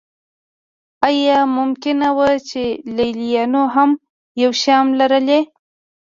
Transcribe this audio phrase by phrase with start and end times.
[1.07, 2.63] آیا ممکنه نه وه چې
[2.95, 3.89] لېلیانو هم
[4.41, 5.39] یو شیام لرلی